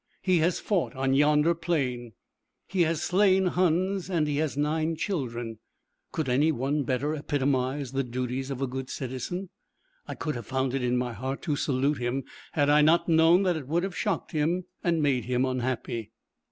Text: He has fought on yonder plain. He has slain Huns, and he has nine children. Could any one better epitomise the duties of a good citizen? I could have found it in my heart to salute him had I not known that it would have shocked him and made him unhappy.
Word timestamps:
He 0.23 0.39
has 0.39 0.59
fought 0.59 0.95
on 0.95 1.13
yonder 1.13 1.53
plain. 1.53 2.13
He 2.65 2.81
has 2.81 3.03
slain 3.03 3.45
Huns, 3.45 4.09
and 4.09 4.25
he 4.27 4.37
has 4.37 4.57
nine 4.57 4.95
children. 4.95 5.59
Could 6.11 6.27
any 6.27 6.51
one 6.51 6.81
better 6.85 7.13
epitomise 7.13 7.91
the 7.91 8.03
duties 8.03 8.49
of 8.49 8.63
a 8.63 8.65
good 8.65 8.89
citizen? 8.89 9.49
I 10.07 10.15
could 10.15 10.33
have 10.33 10.47
found 10.47 10.73
it 10.73 10.81
in 10.83 10.97
my 10.97 11.13
heart 11.13 11.43
to 11.43 11.55
salute 11.55 11.99
him 11.99 12.23
had 12.53 12.67
I 12.67 12.81
not 12.81 13.07
known 13.07 13.43
that 13.43 13.55
it 13.57 13.67
would 13.67 13.83
have 13.83 13.95
shocked 13.95 14.31
him 14.31 14.63
and 14.83 15.03
made 15.03 15.25
him 15.25 15.45
unhappy. 15.45 16.11